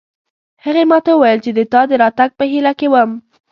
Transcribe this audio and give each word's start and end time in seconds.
هغې 0.63 0.83
ما 0.91 0.97
ته 1.05 1.11
وویل 1.13 1.39
چې 1.45 1.51
د 1.57 1.59
تا 1.71 1.81
د 1.89 1.91
راتګ 2.01 2.29
په 2.39 2.43
هیله 2.51 2.71
کې 2.79 2.87
وم 2.93 3.11